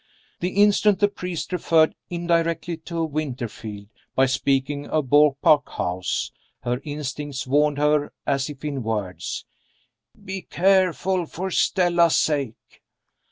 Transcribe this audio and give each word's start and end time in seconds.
The 0.39 0.49
instant 0.63 0.97
the 0.97 1.07
priest 1.07 1.53
referred 1.53 1.93
indirectly 2.09 2.75
to 2.85 3.05
Winterfield, 3.05 3.89
by 4.15 4.25
speaking 4.25 4.87
of 4.87 5.11
Beaupark 5.11 5.69
House, 5.69 6.31
her 6.61 6.81
instincts 6.83 7.45
warned 7.45 7.77
her, 7.77 8.11
as 8.25 8.49
if 8.49 8.65
in 8.65 8.81
words: 8.81 9.45
Be 10.25 10.41
careful 10.41 11.27
for 11.27 11.51
Stella's 11.51 12.17
sake! 12.17 12.81